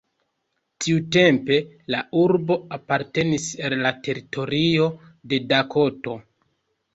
Tiutempe 0.83 1.57
la 1.95 1.99
urbo 2.21 2.57
apartenis 2.77 3.45
al 3.69 3.77
la 3.83 3.93
teritorio 4.09 4.89
de 5.35 5.41
Dakoto. 5.53 6.19